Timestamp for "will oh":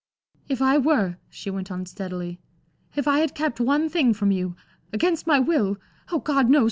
5.37-6.17